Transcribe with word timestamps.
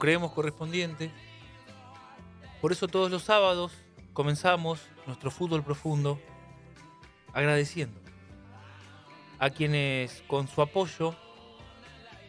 Creemos 0.00 0.32
correspondiente. 0.32 1.12
Por 2.60 2.72
eso 2.72 2.88
todos 2.88 3.12
los 3.12 3.22
sábados 3.22 3.72
comenzamos 4.12 4.80
nuestro 5.06 5.30
fútbol 5.30 5.62
profundo 5.62 6.18
agradeciendo 7.32 8.00
a 9.38 9.50
quienes 9.50 10.24
con 10.26 10.48
su 10.48 10.60
apoyo 10.60 11.14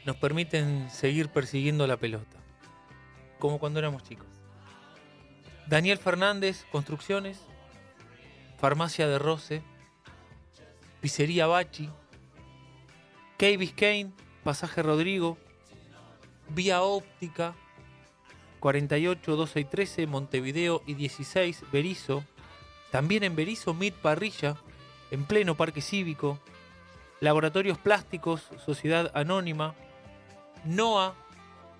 nos 0.05 0.15
permiten 0.17 0.89
seguir 0.91 1.29
persiguiendo 1.29 1.87
la 1.87 1.97
pelota, 1.97 2.37
como 3.39 3.57
cuando 3.57 3.79
éramos 3.79 4.03
chicos. 4.03 4.27
Daniel 5.67 5.97
Fernández, 5.97 6.65
Construcciones, 6.71 7.39
Farmacia 8.57 9.07
de 9.07 9.17
Roce, 9.17 9.63
Pizzería 11.01 11.47
Bachi, 11.47 11.89
Key 13.37 13.57
Biscayne, 13.57 14.11
Pasaje 14.43 14.83
Rodrigo, 14.83 15.37
Vía 16.53 16.81
Óptica, 16.81 17.53
48, 18.59 19.35
12 19.35 19.59
y 19.59 19.65
13, 19.65 20.07
Montevideo 20.07 20.83
y 20.85 20.93
16, 20.95 21.63
Berizo. 21.71 22.23
También 22.91 23.23
en 23.23 23.35
Berizo, 23.35 23.73
Mid 23.73 23.93
Parrilla, 23.93 24.57
en 25.11 25.25
pleno 25.25 25.55
Parque 25.55 25.81
Cívico. 25.81 26.39
Laboratorios 27.21 27.77
Plásticos, 27.77 28.49
Sociedad 28.65 29.11
Anónima. 29.13 29.75
NOA, 30.65 31.15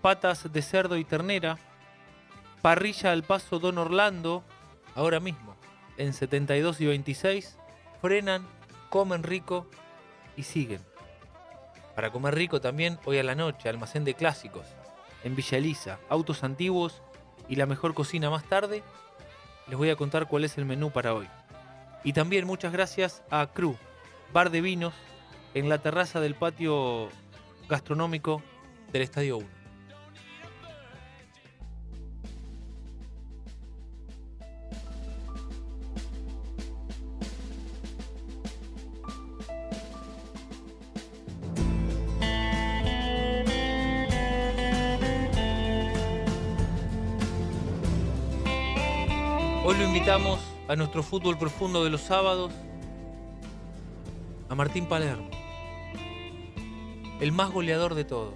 Patas 0.01 0.51
de 0.51 0.61
Cerdo 0.61 0.97
y 0.97 1.03
Ternera. 1.03 1.57
Parrilla 2.61 3.11
al 3.11 3.23
Paso 3.23 3.59
Don 3.59 3.77
Orlando, 3.77 4.43
ahora 4.95 5.19
mismo, 5.19 5.55
en 5.97 6.13
72 6.13 6.79
y 6.79 6.85
26. 6.85 7.57
Frenan, 8.01 8.47
comen 8.89 9.23
rico 9.23 9.67
y 10.37 10.43
siguen. 10.43 10.90
Para 11.95 12.11
comer 12.11 12.35
rico 12.35 12.61
también 12.61 12.99
hoy 13.05 13.17
a 13.17 13.23
la 13.23 13.35
noche, 13.35 13.69
almacén 13.69 14.03
de 14.03 14.13
clásicos, 14.13 14.65
en 15.23 15.35
Villa 15.35 15.57
Elisa, 15.57 15.99
autos 16.09 16.43
antiguos 16.43 17.01
y 17.49 17.55
la 17.55 17.65
mejor 17.65 17.93
cocina 17.93 18.29
más 18.29 18.43
tarde, 18.45 18.83
les 19.67 19.77
voy 19.77 19.89
a 19.89 19.95
contar 19.95 20.27
cuál 20.27 20.45
es 20.45 20.57
el 20.57 20.65
menú 20.65 20.91
para 20.91 21.13
hoy. 21.13 21.27
Y 22.03 22.13
también 22.13 22.47
muchas 22.47 22.71
gracias 22.71 23.21
a 23.29 23.47
Cru, 23.53 23.75
bar 24.33 24.49
de 24.49 24.61
vinos, 24.61 24.93
en 25.53 25.69
la 25.69 25.79
terraza 25.79 26.19
del 26.19 26.35
patio 26.35 27.09
gastronómico 27.67 28.41
del 28.91 29.01
Estadio 29.01 29.37
1. 29.37 29.60
Hoy 49.63 49.77
lo 49.77 49.83
invitamos 49.83 50.39
a 50.67 50.75
nuestro 50.75 51.03
fútbol 51.03 51.37
profundo 51.37 51.83
de 51.83 51.91
los 51.91 52.01
sábados, 52.01 52.51
a 54.49 54.55
Martín 54.55 54.87
Palermo, 54.87 55.29
el 57.19 57.31
más 57.31 57.51
goleador 57.51 57.93
de 57.93 58.03
todos. 58.03 58.33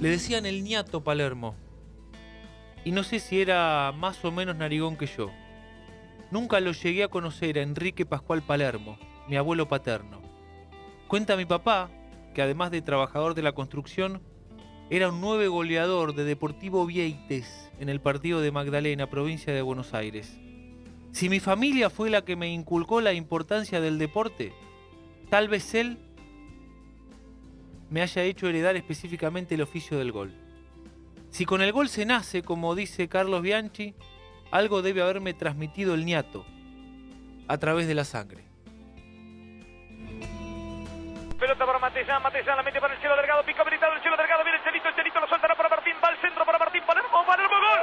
Le 0.00 0.08
decían 0.10 0.46
el 0.46 0.62
ñato 0.62 1.02
Palermo, 1.02 1.56
y 2.84 2.92
no 2.92 3.02
sé 3.02 3.18
si 3.18 3.40
era 3.40 3.92
más 3.96 4.24
o 4.24 4.30
menos 4.30 4.54
narigón 4.54 4.96
que 4.96 5.06
yo. 5.06 5.32
Nunca 6.30 6.60
lo 6.60 6.70
llegué 6.70 7.02
a 7.02 7.08
conocer 7.08 7.58
a 7.58 7.62
Enrique 7.62 8.06
Pascual 8.06 8.42
Palermo, 8.42 8.96
mi 9.26 9.38
abuelo 9.38 9.66
paterno. 9.66 10.20
Cuenta 11.08 11.36
mi 11.36 11.46
papá 11.46 11.90
que 12.32 12.42
además 12.42 12.70
de 12.70 12.80
trabajador 12.80 13.34
de 13.34 13.42
la 13.42 13.52
construcción, 13.52 14.22
era 14.92 15.08
un 15.08 15.20
nueve 15.20 15.46
goleador 15.46 16.16
de 16.16 16.24
Deportivo 16.24 16.84
Vieites 16.84 17.70
en 17.78 17.88
el 17.88 18.00
partido 18.00 18.40
de 18.40 18.50
Magdalena, 18.50 19.08
provincia 19.08 19.54
de 19.54 19.62
Buenos 19.62 19.94
Aires. 19.94 20.36
Si 21.12 21.28
mi 21.28 21.38
familia 21.38 21.90
fue 21.90 22.10
la 22.10 22.24
que 22.24 22.34
me 22.34 22.52
inculcó 22.52 23.00
la 23.00 23.12
importancia 23.12 23.80
del 23.80 23.98
deporte, 23.98 24.52
tal 25.28 25.48
vez 25.48 25.74
él 25.74 25.96
me 27.88 28.02
haya 28.02 28.24
hecho 28.24 28.48
heredar 28.48 28.74
específicamente 28.74 29.54
el 29.54 29.62
oficio 29.62 29.96
del 29.96 30.10
gol. 30.10 30.32
Si 31.30 31.44
con 31.44 31.62
el 31.62 31.70
gol 31.70 31.88
se 31.88 32.04
nace, 32.04 32.42
como 32.42 32.74
dice 32.74 33.08
Carlos 33.08 33.42
Bianchi, 33.42 33.94
algo 34.50 34.82
debe 34.82 35.02
haberme 35.02 35.34
transmitido 35.34 35.94
el 35.94 36.04
ñato 36.04 36.44
a 37.46 37.58
través 37.58 37.86
de 37.86 37.94
la 37.94 38.04
sangre. 38.04 38.49
Pelota 41.40 41.64
para 41.64 41.78
Matellán, 41.78 42.22
Matellán 42.22 42.56
la 42.58 42.62
mete 42.62 42.78
para 42.78 42.92
el 42.92 43.00
cielo 43.00 43.16
delgado, 43.16 43.42
pica 43.44 43.62
habilitado 43.62 43.94
el 43.94 44.00
cielo 44.02 44.14
delgado, 44.14 44.44
viene 44.44 44.58
el 44.58 44.64
chelito, 44.64 44.88
el 44.90 44.94
chelito 44.94 45.20
lo 45.20 45.26
soltará 45.26 45.54
para 45.54 45.70
Martín, 45.70 45.94
va 46.04 46.08
al 46.08 46.18
centro 46.18 46.44
para 46.44 46.58
Martín, 46.58 46.82
Palermo, 46.82 47.24
Palermo, 47.24 47.56
gol. 47.56 47.80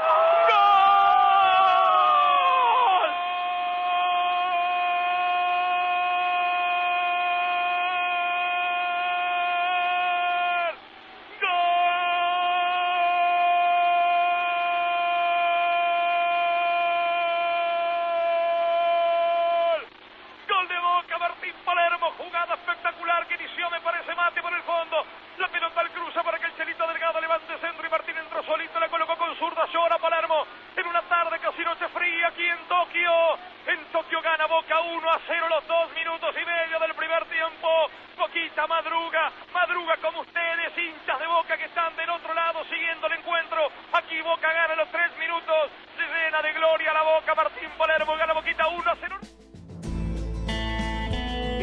¡Gol! 0.47 0.66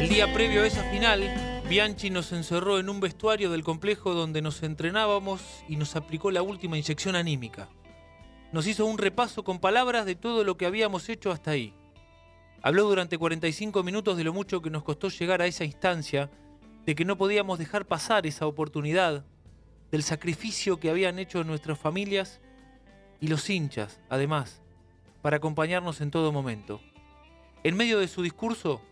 El 0.05 0.11
día 0.11 0.31
previo 0.35 0.63
a 0.63 0.67
esa 0.67 0.85
final, 0.91 1.63
Bianchi 1.67 2.11
nos 2.11 2.31
encerró 2.33 2.79
en 2.79 2.91
un 2.91 3.01
vestuario 3.01 3.51
del 3.51 3.65
complejo 3.65 4.13
donde 4.13 4.43
nos 4.43 4.63
entrenábamos 4.63 5.65
y 5.67 5.77
nos 5.77 5.97
aplicó 5.97 6.31
la 6.31 6.43
última 6.43 6.77
inyección 6.77 7.17
anímica. 7.17 7.71
Nos 8.53 8.67
hizo 8.67 8.85
un 8.85 8.99
repaso 8.99 9.45
con 9.45 9.61
palabras 9.61 10.05
de 10.05 10.15
todo 10.15 10.45
lo 10.45 10.59
que 10.59 10.67
habíamos 10.67 11.09
hecho 11.09 11.33
hasta 11.33 11.53
ahí. 11.53 11.73
Habló 12.61 12.83
durante 12.83 13.17
45 13.17 13.83
minutos 13.83 14.19
de 14.19 14.25
lo 14.25 14.35
mucho 14.35 14.61
que 14.61 14.69
nos 14.69 14.83
costó 14.83 15.09
llegar 15.09 15.41
a 15.41 15.47
esa 15.47 15.65
instancia, 15.65 16.31
de 16.85 16.95
que 16.95 17.07
no 17.07 17.17
podíamos 17.17 17.59
dejar 17.59 17.87
pasar 17.87 18.27
esa 18.27 18.47
oportunidad, 18.47 19.25
del 19.91 20.03
sacrificio 20.03 20.79
que 20.79 20.91
habían 20.91 21.19
hecho 21.19 21.45
nuestras 21.45 21.79
familias 21.79 22.43
y 23.23 23.29
los 23.29 23.49
hinchas, 23.49 24.01
además, 24.11 24.61
para 25.23 25.39
acompañarnos 25.39 26.03
en 26.03 26.11
todo 26.11 26.31
momento. 26.31 26.83
En 27.63 27.75
medio 27.75 27.99
de 28.01 28.09
su 28.09 28.21
discurso, 28.21 28.83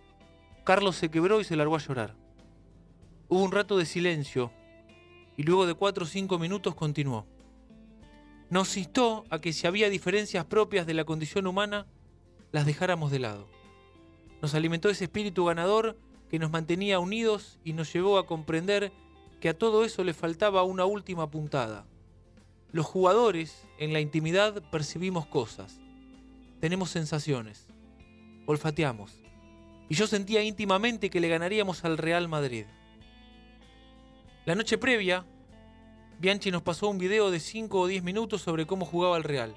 Carlos 0.65 0.97
se 0.97 1.11
quebró 1.11 1.41
y 1.41 1.45
se 1.45 1.57
largó 1.57 1.77
a 1.77 1.81
llorar. 1.81 2.15
Hubo 3.29 3.43
un 3.43 3.53
rato 3.53 3.77
de 3.77 3.85
silencio 3.85 4.53
y 5.37 5.43
luego 5.43 5.67
de 5.67 5.75
cuatro 5.75 6.05
o 6.05 6.07
cinco 6.07 6.39
minutos 6.39 6.75
continuó. 6.75 7.27
Nos 8.49 8.77
instó 8.77 9.25
a 9.31 9.41
que 9.41 9.53
si 9.53 9.67
había 9.67 9.89
diferencias 9.89 10.45
propias 10.45 10.87
de 10.87 10.95
la 10.95 11.05
condición 11.05 11.47
humana, 11.47 11.87
las 12.53 12.67
dejáramos 12.67 13.11
de 13.11 13.19
lado. 13.19 13.49
Nos 14.41 14.55
alimentó 14.55 14.91
ese 14.91 15.05
espíritu 15.05 15.47
ganador 15.47 15.97
que 16.29 16.39
nos 16.39 16.51
mantenía 16.51 16.99
unidos 16.99 17.59
y 17.65 17.73
nos 17.73 17.93
llevó 17.93 18.19
a 18.19 18.27
comprender 18.27 18.93
que 19.41 19.49
a 19.49 19.59
todo 19.59 19.85
eso 19.85 20.05
le 20.05 20.15
faltaba 20.15 20.63
una 20.63 20.85
última 20.85 21.31
puntada. 21.31 21.87
Los 22.71 22.87
jugadores, 22.87 23.67
en 23.79 23.93
la 23.93 24.01
intimidad, 24.01 24.63
percibimos 24.71 25.27
cosas, 25.27 25.81
tenemos 26.61 26.91
sensaciones, 26.91 27.67
olfateamos, 28.47 29.22
y 29.93 29.95
yo 29.95 30.07
sentía 30.07 30.43
íntimamente 30.43 31.11
que 31.11 31.21
le 31.21 31.29
ganaríamos 31.29 31.85
al 31.85 31.99
Real 31.99 32.27
Madrid. 32.27 32.65
La 34.47 34.55
noche 34.55 34.79
previa, 34.79 35.27
Bianchi 36.19 36.51
nos 36.51 36.63
pasó 36.63 36.89
un 36.89 36.97
video 36.97 37.31
de 37.31 37.39
5 37.39 37.79
o 37.79 37.87
10 37.87 38.03
minutos 38.03 38.41
sobre 38.41 38.67
cómo 38.67 38.87
jugaba 38.87 39.19
el 39.19 39.23
Real. 39.23 39.55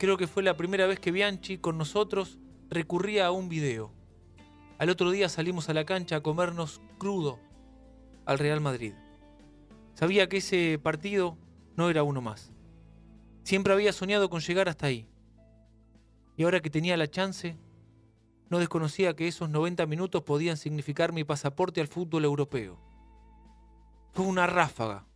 Creo 0.00 0.16
que 0.16 0.26
fue 0.26 0.42
la 0.42 0.56
primera 0.56 0.88
vez 0.88 0.98
que 0.98 1.12
Bianchi 1.12 1.58
con 1.58 1.78
nosotros 1.78 2.40
recurría 2.70 3.26
a 3.26 3.30
un 3.30 3.48
video. 3.48 3.92
Al 4.78 4.90
otro 4.90 5.12
día 5.12 5.28
salimos 5.28 5.68
a 5.68 5.74
la 5.74 5.84
cancha 5.84 6.16
a 6.16 6.22
comernos 6.24 6.80
crudo 6.98 7.38
al 8.24 8.40
Real 8.40 8.60
Madrid. 8.60 8.94
Sabía 9.94 10.28
que 10.28 10.38
ese 10.38 10.80
partido 10.82 11.38
no 11.76 11.88
era 11.88 12.02
uno 12.02 12.20
más. 12.20 12.50
Siempre 13.44 13.72
había 13.72 13.92
soñado 13.92 14.28
con 14.28 14.40
llegar 14.40 14.68
hasta 14.68 14.86
ahí. 14.86 15.06
Y 16.36 16.42
ahora 16.42 16.58
que 16.58 16.68
tenía 16.68 16.96
la 16.96 17.08
chance, 17.08 17.56
no 18.48 18.58
desconocía 18.58 19.16
que 19.16 19.28
esos 19.28 19.50
90 19.50 19.86
minutos 19.86 20.22
podían 20.22 20.56
significar 20.56 21.12
mi 21.12 21.24
pasaporte 21.24 21.80
al 21.80 21.88
fútbol 21.88 22.24
europeo. 22.24 22.78
Fue 24.12 24.24
una 24.24 24.46
ráfaga. 24.46 25.06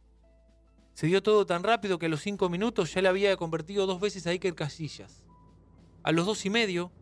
Se 0.95 1.07
dio 1.07 1.23
todo 1.23 1.47
tan 1.47 1.63
rápido 1.63 1.99
que 1.99 2.07
a 2.07 2.09
los 2.09 2.21
5 2.21 2.49
minutos 2.49 2.93
ya 2.93 3.03
le 3.03 3.09
había 3.09 3.37
convertido 3.37 3.87
dos 3.87 4.01
veces 4.01 4.27
a 4.27 4.31
Iker 4.31 4.55
Casillas. 4.55 5.25
A 6.03 6.13
los 6.13 6.27
dos 6.27 6.45
y 6.45 6.51
medio, 6.51 6.93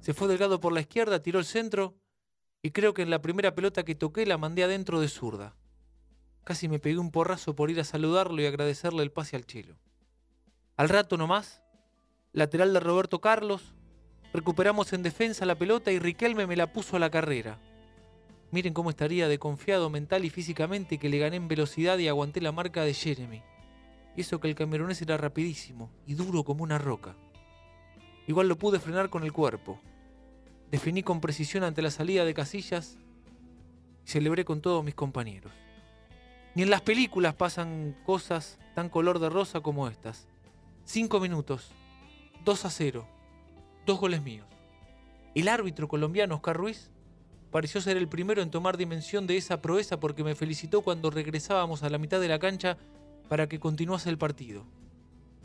se 0.00 0.14
fue 0.14 0.28
delgado 0.28 0.60
por 0.60 0.72
la 0.72 0.80
izquierda, 0.80 1.22
tiró 1.22 1.38
el 1.38 1.44
centro 1.44 1.94
y 2.62 2.70
creo 2.70 2.94
que 2.94 3.02
en 3.02 3.10
la 3.10 3.20
primera 3.20 3.54
pelota 3.54 3.84
que 3.84 3.94
toqué 3.94 4.24
la 4.24 4.38
mandé 4.38 4.62
adentro 4.62 5.00
de 5.00 5.08
zurda. 5.08 5.56
Casi 6.44 6.68
me 6.68 6.78
pegué 6.78 6.98
un 6.98 7.10
porrazo 7.10 7.54
por 7.54 7.70
ir 7.70 7.80
a 7.80 7.84
saludarlo 7.84 8.40
y 8.40 8.46
agradecerle 8.46 9.02
el 9.02 9.12
pase 9.12 9.36
al 9.36 9.46
chelo. 9.46 9.76
Al 10.76 10.88
rato 10.88 11.16
nomás, 11.16 11.62
lateral 12.32 12.72
de 12.72 12.80
Roberto 12.80 13.20
Carlos, 13.20 13.74
recuperamos 14.32 14.92
en 14.92 15.02
defensa 15.02 15.46
la 15.46 15.54
pelota 15.54 15.92
y 15.92 15.98
Riquelme 15.98 16.46
me 16.46 16.56
la 16.56 16.72
puso 16.72 16.96
a 16.96 17.00
la 17.00 17.10
carrera. 17.10 17.58
Miren 18.50 18.74
cómo 18.74 18.90
estaría 18.90 19.28
de 19.28 19.38
confiado 19.38 19.88
mental 19.90 20.24
y 20.24 20.30
físicamente 20.30 20.98
que 20.98 21.08
le 21.08 21.18
gané 21.18 21.36
en 21.36 21.48
velocidad 21.48 21.98
y 21.98 22.08
aguanté 22.08 22.40
la 22.40 22.52
marca 22.52 22.82
de 22.82 22.94
Jeremy. 22.94 23.42
Y 24.14 24.20
eso 24.20 24.40
que 24.40 24.48
el 24.48 24.54
camerunés 24.54 25.00
era 25.00 25.16
rapidísimo 25.16 25.90
y 26.06 26.14
duro 26.14 26.44
como 26.44 26.62
una 26.62 26.78
roca. 26.78 27.16
Igual 28.26 28.48
lo 28.48 28.58
pude 28.58 28.78
frenar 28.78 29.08
con 29.08 29.24
el 29.24 29.32
cuerpo. 29.32 29.80
Definí 30.70 31.02
con 31.02 31.20
precisión 31.20 31.64
ante 31.64 31.82
la 31.82 31.90
salida 31.90 32.24
de 32.24 32.34
Casillas 32.34 32.98
y 34.04 34.08
celebré 34.08 34.44
con 34.44 34.60
todos 34.60 34.84
mis 34.84 34.94
compañeros. 34.94 35.52
Ni 36.54 36.62
en 36.62 36.70
las 36.70 36.82
películas 36.82 37.34
pasan 37.34 37.96
cosas 38.04 38.58
tan 38.74 38.90
color 38.90 39.18
de 39.18 39.30
rosa 39.30 39.60
como 39.60 39.88
estas. 39.88 40.26
Cinco 40.84 41.20
minutos, 41.20 41.72
2 42.44 42.64
a 42.64 42.70
0, 42.70 43.06
dos 43.86 43.98
goles 43.98 44.22
míos. 44.22 44.46
El 45.34 45.48
árbitro 45.48 45.88
colombiano 45.88 46.36
Oscar 46.36 46.56
Ruiz 46.56 46.90
pareció 47.50 47.80
ser 47.80 47.96
el 47.96 48.08
primero 48.08 48.42
en 48.42 48.50
tomar 48.50 48.76
dimensión 48.76 49.26
de 49.26 49.36
esa 49.36 49.60
proeza 49.60 49.98
porque 49.98 50.24
me 50.24 50.34
felicitó 50.34 50.82
cuando 50.82 51.10
regresábamos 51.10 51.82
a 51.82 51.90
la 51.90 51.98
mitad 51.98 52.20
de 52.20 52.28
la 52.28 52.38
cancha 52.38 52.78
para 53.28 53.48
que 53.48 53.60
continuase 53.60 54.10
el 54.10 54.18
partido. 54.18 54.64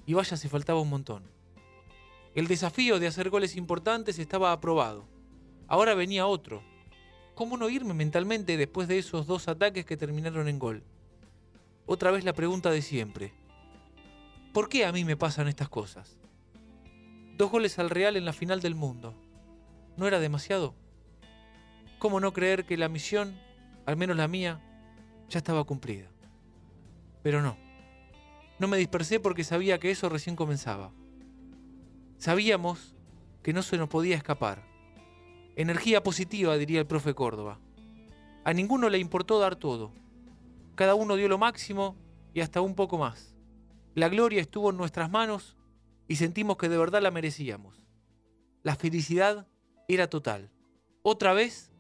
Y 0.06 0.13
vaya 0.13 0.38
si 0.38 0.48
faltaba 0.48 0.81
un 0.81 0.89
montón. 0.89 1.24
El 2.36 2.48
desafío 2.48 3.00
de 3.00 3.07
hacer 3.07 3.30
goles 3.30 3.56
importantes 3.56 4.19
estaba 4.19 4.51
aprobado. 4.51 5.06
Ahora 5.68 5.95
venía 5.95 6.28
otro. 6.28 6.62
¿Cómo 7.33 7.57
no 7.57 7.69
irme 7.69 7.94
mentalmente 7.94 8.57
después 8.57 8.88
de 8.88 8.98
esos 8.98 9.28
dos 9.28 9.48
ataques 9.48 9.86
que 9.86 9.98
terminaron 9.98 10.48
en 10.48 10.60
gol? 10.60 10.83
Otra 11.86 12.12
vez 12.12 12.24
la 12.24 12.33
pregunta 12.33 12.72
de 12.72 12.81
siempre. 12.81 13.33
¿Por 14.54 14.69
qué 14.69 14.86
a 14.86 14.92
mí 14.92 15.06
me 15.06 15.18
pasan 15.18 15.48
estas 15.48 15.69
cosas? 15.69 16.17
Dos 17.38 17.51
goles 17.51 17.78
al 17.78 17.92
Real 17.92 18.16
en 18.16 18.25
la 18.25 18.34
final 18.34 18.62
del 18.62 18.74
mundo. 18.74 19.13
¿No 19.95 20.07
era 20.07 20.19
demasiado? 20.19 20.74
¿Cómo 22.00 22.19
no 22.19 22.34
creer 22.34 22.66
que 22.66 22.78
la 22.78 22.89
misión, 22.89 23.39
al 23.86 23.95
menos 23.95 24.18
la 24.18 24.28
mía, 24.28 24.60
ya 25.30 25.38
estaba 25.38 25.63
cumplida? 25.63 26.10
Pero 27.22 27.44
no. 27.44 27.56
No 28.57 28.68
me 28.68 28.78
dispersé 28.78 29.19
porque 29.19 29.44
sabía 29.44 29.78
que 29.78 29.92
eso 29.92 30.10
recién 30.10 30.36
comenzaba. 30.36 30.92
Sabíamos 32.18 32.95
que 33.44 33.54
no 33.54 33.61
se 33.61 33.78
nos 33.78 33.88
podía 33.88 34.16
escapar. 34.16 34.64
Energía 35.56 36.02
positiva, 36.02 36.57
diría 36.57 36.80
el 36.80 36.88
profe 36.88 37.14
Córdoba. 37.14 37.59
A 38.45 38.54
ninguno 38.54 38.90
le 38.90 38.97
importó 38.97 39.38
dar 39.38 39.57
todo. 39.57 39.94
Cada 40.73 40.95
uno 40.95 41.16
dio 41.16 41.28
lo 41.28 41.38
máximo 41.38 41.95
y 42.33 42.42
hasta 42.42 42.61
un 42.61 42.73
poco 42.73 42.97
más. 42.97 43.35
La 43.94 44.09
gloria 44.09 44.42
estuvo 44.42 44.71
en 44.71 44.78
nuestras 44.78 45.11
manos 45.11 45.56
y 46.07 46.16
sentimos 46.16 46.57
que 46.57 46.69
de 46.69 46.78
verdad 46.78 47.02
la 47.02 47.11
merecíamos. 47.11 47.81
La 48.64 48.76
felicidad 48.76 49.47
era 49.87 50.09
total. 50.09 50.49
Otra 51.04 51.33
vez, 51.33 51.71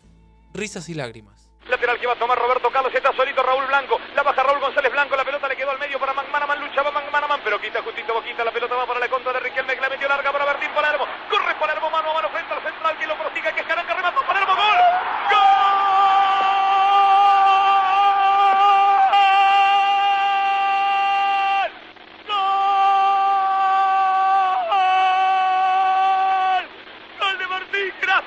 risas 0.53 0.89
y 0.89 0.93
lágrimas. 0.93 1.49
Lateral 1.69 1.99
que 1.99 2.07
va 2.07 2.13
a 2.13 2.19
tomar 2.19 2.37
Roberto 2.39 2.69
Carlos, 2.71 2.93
está 2.95 3.11
solito 3.13 3.43
Raúl 3.43 3.67
Blanco, 3.67 3.99
la 4.15 4.23
baja 4.23 4.41
Raúl 4.43 4.61
González 4.61 4.91
Blanco, 4.91 5.17
la 5.17 5.25
pelota 5.25 5.49
le 5.49 5.55
quedó 5.57 5.71
al 5.71 5.79
medio 5.79 5.99
para 5.99 6.13
Manaman, 6.13 6.61
luchaba 6.61 6.91
Manaman, 6.91 7.41
pero 7.43 7.59
quita 7.59 7.81
justito 7.83 8.13
Boquita, 8.13 8.45
la 8.45 8.53
pelota 8.53 8.75
va 8.75 8.87
para 8.87 9.01
la 9.01 9.09
contra 9.09 9.33
de 9.33 9.39
Riquelme, 9.41 9.75
que 9.75 9.81
la 9.81 9.89
metió 9.89 10.07
larga 10.07 10.31
para 10.31 10.45
Bertín 10.45 10.71
Palermo 10.73 11.06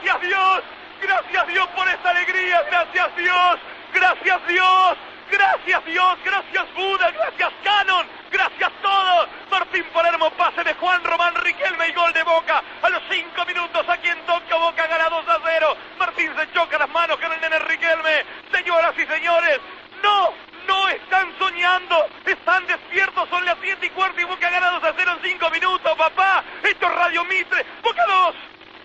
¡Gracias 0.03 0.21
Dios! 0.23 0.63
¡Gracias 1.03 1.47
Dios 1.49 1.69
por 1.69 1.89
esta 1.89 2.11
alegría! 2.11 2.63
¡Gracias 2.71 3.17
Dios! 3.17 3.59
¡Gracias 3.93 4.47
Dios! 4.47 4.99
¡Gracias 5.31 5.85
Dios! 5.85 6.19
¡Gracias 6.25 6.75
Buda! 6.75 7.11
¡Gracias 7.11 7.53
Canon! 7.63 8.07
¡Gracias 8.31 8.73
todo! 8.81 9.29
Martín 9.51 9.85
Palermo, 9.93 10.31
pase 10.31 10.65
de 10.65 10.73
Juan 10.75 11.05
Román 11.05 11.35
Riquelme 11.35 11.89
y 11.89 11.93
gol 11.93 12.13
de 12.15 12.23
Boca. 12.23 12.63
A 12.83 12.89
los 12.89 13.03
cinco 13.11 13.45
minutos 13.45 13.87
aquí 13.89 14.09
en 14.09 14.25
Tokio, 14.25 14.59
Boca 14.59 14.87
gana 14.87 15.09
2 15.11 15.29
a 15.29 15.39
0. 15.45 15.77
Martín 15.99 16.33
se 16.37 16.51
choca 16.53 16.79
las 16.79 16.89
manos 16.89 17.19
con 17.19 17.31
el 17.31 17.41
nene 17.41 17.59
Riquelme. 17.59 18.25
Señoras 18.53 18.95
y 18.97 19.05
señores, 19.05 19.61
no, 20.03 20.33
no 20.67 20.89
están 20.89 21.31
soñando. 21.39 22.07
Están 22.25 22.67
despiertos, 22.67 23.29
son 23.29 23.45
las 23.45 23.57
7 23.61 23.85
y 23.85 23.91
cuarto 23.91 24.19
y 24.19 24.25
Boca 24.25 24.49
gana 24.49 24.71
2 24.71 24.85
a 24.85 24.95
0 24.97 25.13
en 25.23 25.31
5 25.31 25.51
minutos, 25.51 25.97
papá. 25.99 26.43
Esto 26.63 26.87
es 26.87 26.93
Radio 26.95 27.25
Mitre. 27.27 27.67
Boca 27.83 28.03
2, 28.07 28.35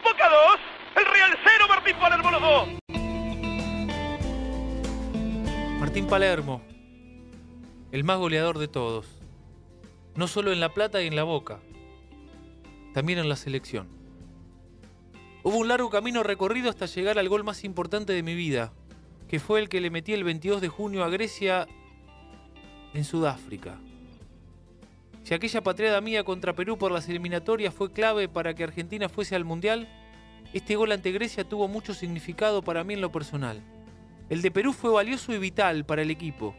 Boca 0.03 0.29
2. 0.29 0.74
El 0.95 1.05
Real 1.05 1.37
0, 1.43 1.65
Martín 1.67 1.95
Palermo 1.99 2.31
los 2.31 2.41
2. 2.41 2.69
Martín 5.79 6.07
Palermo, 6.07 6.61
el 7.91 8.03
más 8.03 8.17
goleador 8.17 8.57
de 8.57 8.67
todos. 8.67 9.05
No 10.15 10.27
solo 10.27 10.53
en 10.53 10.61
La 10.61 10.73
Plata 10.73 11.01
y 11.01 11.07
en 11.07 11.15
La 11.17 11.23
Boca, 11.23 11.59
también 12.93 13.19
en 13.19 13.27
la 13.27 13.35
selección. 13.35 13.89
Hubo 15.43 15.57
un 15.57 15.67
largo 15.67 15.89
camino 15.89 16.23
recorrido 16.23 16.69
hasta 16.69 16.85
llegar 16.85 17.19
al 17.19 17.27
gol 17.27 17.43
más 17.43 17.65
importante 17.65 18.13
de 18.13 18.23
mi 18.23 18.33
vida, 18.33 18.71
que 19.27 19.39
fue 19.39 19.59
el 19.59 19.67
que 19.67 19.81
le 19.81 19.89
metí 19.89 20.13
el 20.13 20.23
22 20.23 20.61
de 20.61 20.69
junio 20.69 21.03
a 21.03 21.09
Grecia 21.09 21.67
en 22.93 23.03
Sudáfrica. 23.03 23.77
Si 25.23 25.33
aquella 25.33 25.61
patriada 25.61 25.99
mía 25.99 26.23
contra 26.23 26.53
Perú 26.53 26.77
por 26.77 26.91
las 26.91 27.09
eliminatorias 27.09 27.73
fue 27.73 27.91
clave 27.91 28.29
para 28.29 28.53
que 28.53 28.63
Argentina 28.63 29.09
fuese 29.09 29.35
al 29.35 29.43
Mundial, 29.43 29.89
este 30.53 30.75
gol 30.75 30.91
ante 30.91 31.11
Grecia 31.11 31.43
tuvo 31.43 31.67
mucho 31.67 31.93
significado 31.93 32.61
para 32.61 32.83
mí 32.83 32.93
en 32.93 33.01
lo 33.01 33.11
personal. 33.11 33.61
El 34.29 34.41
de 34.41 34.51
Perú 34.51 34.73
fue 34.73 34.91
valioso 34.91 35.33
y 35.33 35.37
vital 35.37 35.85
para 35.85 36.01
el 36.01 36.11
equipo. 36.11 36.55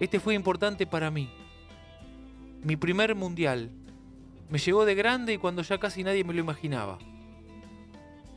Este 0.00 0.20
fue 0.20 0.34
importante 0.34 0.86
para 0.86 1.10
mí. 1.10 1.30
Mi 2.62 2.76
primer 2.76 3.14
Mundial. 3.14 3.70
Me 4.50 4.58
llegó 4.58 4.84
de 4.84 4.94
grande 4.94 5.34
y 5.34 5.38
cuando 5.38 5.62
ya 5.62 5.78
casi 5.78 6.02
nadie 6.02 6.24
me 6.24 6.34
lo 6.34 6.40
imaginaba. 6.40 6.98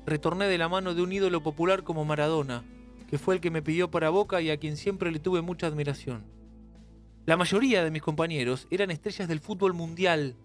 Retorné 0.05 0.45
de 0.45 0.57
la 0.57 0.69
mano 0.69 0.93
de 0.93 1.01
un 1.01 1.11
ídolo 1.11 1.41
popular 1.41 1.83
como 1.83 2.05
Maradona, 2.05 2.63
que 3.09 3.17
fue 3.17 3.35
el 3.35 3.41
que 3.41 3.51
me 3.51 3.61
pidió 3.61 3.91
para 3.91 4.09
Boca 4.09 4.41
y 4.41 4.49
a 4.49 4.57
quien 4.57 4.77
siempre 4.77 5.11
le 5.11 5.19
tuve 5.19 5.41
mucha 5.41 5.67
admiración. 5.67 6.23
La 7.25 7.37
mayoría 7.37 7.83
de 7.83 7.91
mis 7.91 8.01
compañeros 8.01 8.67
eran 8.71 8.89
estrellas 8.89 9.27
del 9.27 9.39
fútbol 9.39 9.73
mundial 9.73 10.35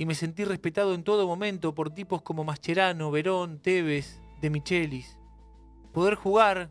y 0.00 0.06
me 0.06 0.14
sentí 0.14 0.46
respetado 0.46 0.94
en 0.94 1.04
todo 1.04 1.26
momento 1.26 1.74
por 1.74 1.92
tipos 1.92 2.22
como 2.22 2.42
Mascherano, 2.42 3.10
Verón, 3.10 3.60
Tevez, 3.60 4.18
De 4.40 4.48
Michelis. 4.48 5.18
Poder 5.92 6.14
jugar, 6.14 6.70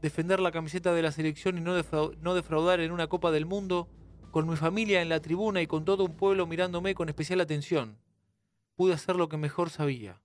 defender 0.00 0.38
la 0.38 0.52
camiseta 0.52 0.94
de 0.94 1.02
la 1.02 1.10
selección 1.10 1.58
y 1.58 1.60
no, 1.60 1.72
no 2.20 2.34
defraudar 2.36 2.78
en 2.78 2.92
una 2.92 3.08
Copa 3.08 3.32
del 3.32 3.46
Mundo, 3.46 3.88
con 4.30 4.48
mi 4.48 4.54
familia 4.54 5.02
en 5.02 5.08
la 5.08 5.18
tribuna 5.18 5.60
y 5.60 5.66
con 5.66 5.84
todo 5.84 6.04
un 6.04 6.14
pueblo 6.14 6.46
mirándome 6.46 6.94
con 6.94 7.08
especial 7.08 7.40
atención. 7.40 7.98
Pude 8.76 8.94
hacer 8.94 9.16
lo 9.16 9.28
que 9.28 9.38
mejor 9.38 9.70
sabía, 9.70 10.22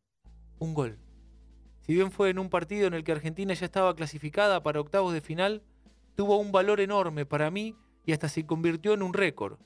un 0.59 0.75
gol. 0.75 0.99
Si 1.81 1.95
bien 1.95 2.11
fue 2.11 2.29
en 2.29 2.37
un 2.37 2.51
partido 2.51 2.85
en 2.85 2.93
el 2.93 3.03
que 3.03 3.13
Argentina 3.13 3.55
ya 3.55 3.65
estaba 3.65 3.95
clasificada 3.95 4.61
para 4.61 4.79
octavos 4.79 5.11
de 5.11 5.21
final, 5.21 5.63
tuvo 6.13 6.37
un 6.37 6.51
valor 6.51 6.81
enorme 6.81 7.25
para 7.25 7.49
mí 7.49 7.75
y 8.05 8.11
hasta 8.11 8.29
se 8.29 8.45
convirtió 8.45 8.93
en 8.93 9.01
un 9.01 9.15
récord. 9.15 9.57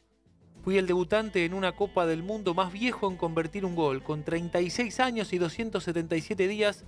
Fui 0.68 0.78
el 0.78 0.86
debutante 0.86 1.46
en 1.46 1.54
una 1.54 1.78
Copa 1.78 2.06
del 2.06 2.24
Mundo 2.24 2.54
más 2.54 2.74
viejo 2.74 3.10
en 3.10 3.16
convertir 3.16 3.64
un 3.64 3.74
gol. 3.74 4.04
Con 4.04 4.26
36 4.26 5.00
años 5.00 5.32
y 5.32 5.38
277 5.38 6.46
días, 6.46 6.84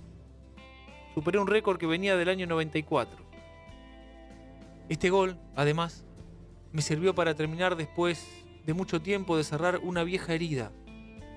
superé 1.14 1.38
un 1.38 1.46
récord 1.46 1.78
que 1.78 1.86
venía 1.86 2.14
del 2.14 2.28
año 2.28 2.46
94. 2.46 3.24
Este 4.90 5.08
gol, 5.08 5.38
además, 5.56 6.04
me 6.72 6.82
sirvió 6.82 7.14
para 7.14 7.34
terminar 7.34 7.74
después 7.74 8.28
de 8.66 8.74
mucho 8.74 9.00
tiempo 9.00 9.38
de 9.38 9.44
cerrar 9.44 9.80
una 9.82 10.04
vieja 10.04 10.34
herida. 10.34 10.72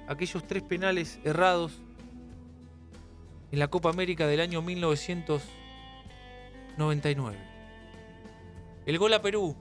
Aquellos 0.09 0.45
tres 0.45 0.63
penales 0.63 1.21
errados 1.23 1.81
en 3.53 3.59
la 3.59 3.69
Copa 3.69 3.89
América 3.89 4.27
del 4.27 4.41
año 4.41 4.61
1999. 4.61 7.37
El 8.85 8.97
gol 8.97 9.13
a 9.13 9.21
Perú 9.21 9.55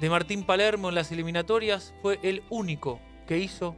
de 0.00 0.10
Martín 0.10 0.44
Palermo 0.44 0.88
en 0.88 0.94
las 0.94 1.10
eliminatorias 1.10 1.92
fue 2.02 2.20
el 2.22 2.42
único 2.50 3.00
que 3.26 3.38
hizo 3.38 3.74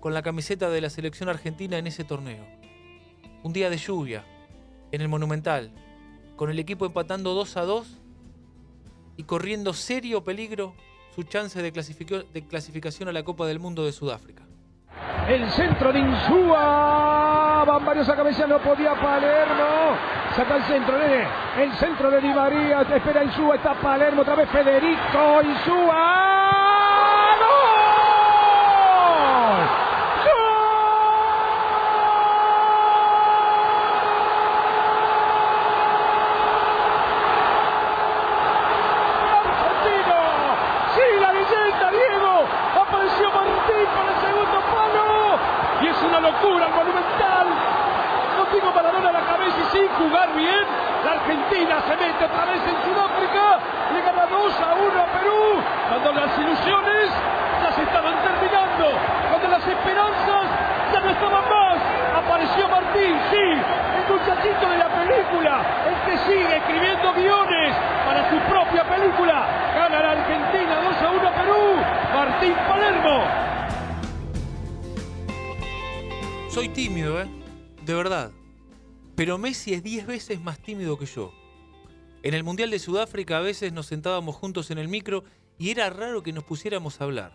con 0.00 0.14
la 0.14 0.22
camiseta 0.22 0.70
de 0.70 0.80
la 0.80 0.90
selección 0.90 1.28
argentina 1.28 1.76
en 1.78 1.86
ese 1.86 2.04
torneo. 2.04 2.44
Un 3.42 3.52
día 3.52 3.68
de 3.68 3.76
lluvia, 3.76 4.24
en 4.92 5.00
el 5.00 5.08
Monumental, 5.08 5.72
con 6.36 6.50
el 6.50 6.58
equipo 6.58 6.86
empatando 6.86 7.34
2 7.34 7.56
a 7.56 7.62
2 7.62 8.00
y 9.16 9.24
corriendo 9.24 9.72
serio 9.72 10.24
peligro 10.24 10.74
su 11.14 11.22
chance 11.24 11.60
de, 11.62 11.72
clasificación 11.72 13.08
a 13.08 13.12
la 13.12 13.22
Copa 13.22 13.46
del 13.46 13.60
Mundo 13.60 13.84
de 13.84 13.92
Sudáfrica. 13.92 14.44
El 15.28 15.50
centro 15.50 15.92
de 15.92 16.00
Insúa. 16.00 17.64
Van 17.66 17.84
varios 17.84 18.08
a 18.08 18.16
cabeza, 18.16 18.46
no 18.46 18.60
podía 18.60 18.94
Palermo. 19.00 20.23
Saca 20.36 20.56
el 20.56 20.64
centro, 20.64 20.98
nene. 20.98 21.28
El 21.58 21.72
centro 21.74 22.10
de 22.10 22.20
Di 22.20 22.34
María. 22.34 22.80
Espera 22.82 23.22
Insúa. 23.22 23.54
Está 23.54 23.74
Palermo. 23.74 24.22
Otra 24.22 24.34
vez 24.34 24.48
Federico. 24.50 25.42
Insúa. 25.42 27.36
¡Gol! 27.38 29.68
Argentino. 39.38 40.18
Sí, 40.94 41.02
la 41.20 41.30
leyenda, 41.32 41.90
Diego. 41.90 42.44
Apareció 42.82 43.30
Martín 43.30 43.86
para 43.94 44.10
el 44.10 44.16
segundo 44.20 44.58
palo. 44.72 45.38
Y 45.80 45.86
es 45.86 46.02
una 46.02 46.20
locura 46.20 46.66
el 46.66 46.74
monumental. 46.74 47.46
Contigo 48.38 48.72
Maradona 48.74 49.08
a 49.08 49.12
la 49.12 49.20
cabeza 49.20 49.56
y 49.58 49.64
sin 49.76 49.88
jugar 49.94 50.32
bien. 50.34 50.64
La 51.04 51.12
Argentina 51.12 51.80
se 51.86 51.96
mete 51.96 52.24
otra 52.24 52.44
vez 52.46 52.60
en 52.66 52.76
Sudáfrica. 52.82 53.58
Le 53.92 54.00
gana 54.02 54.26
2 54.26 54.60
a 54.60 54.74
1 54.74 55.02
a 55.02 55.06
Perú. 55.06 55.62
Cuando 55.88 56.12
las 56.20 56.38
ilusiones 56.38 57.10
ya 57.62 57.72
se 57.72 57.82
estaban 57.82 58.14
terminando. 58.22 58.90
Cuando 59.30 59.48
las 59.48 59.66
esperanzas 59.66 60.44
ya 60.92 61.00
no 61.00 61.10
estaban 61.10 61.44
más. 61.46 61.78
Apareció 62.16 62.68
Martín, 62.68 63.18
sí. 63.30 63.44
El 63.44 64.04
muchachito 64.10 64.68
de 64.68 64.78
la 64.78 64.88
película. 64.88 65.60
El 65.86 65.94
que 66.10 66.13
sigue 66.26 66.56
escribiendo 66.56 67.12
guiones 67.14 67.74
para 68.04 68.30
su 68.30 68.36
propia 68.48 68.88
película. 68.88 69.72
Gana 69.74 70.02
la 70.02 70.12
Argentina 70.12 70.82
2 70.82 70.96
a 70.96 71.10
1 71.10 71.28
a 71.28 71.34
Perú. 71.34 71.76
Martín 72.14 72.54
Palermo. 72.68 73.24
Soy 76.48 76.68
tímido, 76.68 77.20
¿eh? 77.20 77.26
De 77.84 77.94
verdad. 77.94 78.30
Pero 79.16 79.38
Messi 79.38 79.74
es 79.74 79.82
10 79.82 80.06
veces 80.06 80.40
más 80.40 80.58
tímido 80.58 80.98
que 80.98 81.06
yo. 81.06 81.32
En 82.22 82.32
el 82.32 82.42
Mundial 82.42 82.70
de 82.70 82.78
Sudáfrica 82.78 83.38
a 83.38 83.42
veces 83.42 83.72
nos 83.72 83.86
sentábamos 83.86 84.34
juntos 84.36 84.70
en 84.70 84.78
el 84.78 84.88
micro 84.88 85.24
y 85.58 85.70
era 85.70 85.90
raro 85.90 86.22
que 86.22 86.32
nos 86.32 86.44
pusiéramos 86.44 87.00
a 87.00 87.04
hablar. 87.04 87.32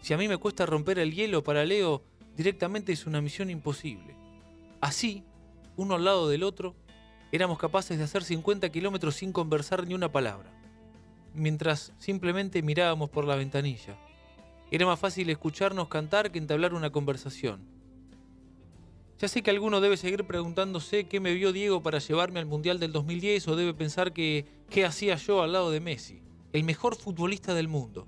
Si 0.00 0.12
a 0.12 0.18
mí 0.18 0.28
me 0.28 0.38
cuesta 0.38 0.66
romper 0.66 0.98
el 0.98 1.14
hielo 1.14 1.42
para 1.42 1.64
Leo, 1.64 2.02
directamente 2.36 2.92
es 2.92 3.06
una 3.06 3.20
misión 3.20 3.48
imposible. 3.48 4.16
Así, 4.80 5.24
uno 5.76 5.94
al 5.94 6.04
lado 6.04 6.28
del 6.28 6.42
otro, 6.42 6.74
éramos 7.30 7.58
capaces 7.58 7.98
de 7.98 8.04
hacer 8.04 8.24
50 8.24 8.68
kilómetros 8.70 9.16
sin 9.16 9.32
conversar 9.32 9.86
ni 9.86 9.94
una 9.94 10.10
palabra, 10.10 10.50
mientras 11.34 11.92
simplemente 11.98 12.62
mirábamos 12.62 13.10
por 13.10 13.24
la 13.24 13.36
ventanilla. 13.36 13.98
Era 14.70 14.86
más 14.86 14.98
fácil 14.98 15.30
escucharnos 15.30 15.88
cantar 15.88 16.30
que 16.30 16.38
entablar 16.38 16.74
una 16.74 16.90
conversación. 16.90 17.60
Ya 19.18 19.28
sé 19.28 19.42
que 19.42 19.50
alguno 19.50 19.80
debe 19.80 19.96
seguir 19.96 20.24
preguntándose 20.24 21.08
qué 21.08 21.18
me 21.20 21.34
vio 21.34 21.52
Diego 21.52 21.82
para 21.82 21.98
llevarme 21.98 22.38
al 22.38 22.46
Mundial 22.46 22.78
del 22.78 22.92
2010 22.92 23.48
o 23.48 23.56
debe 23.56 23.74
pensar 23.74 24.12
que 24.12 24.46
qué 24.70 24.84
hacía 24.84 25.16
yo 25.16 25.42
al 25.42 25.52
lado 25.52 25.70
de 25.70 25.80
Messi, 25.80 26.22
el 26.52 26.64
mejor 26.64 26.94
futbolista 26.94 27.54
del 27.54 27.66
mundo. 27.66 28.06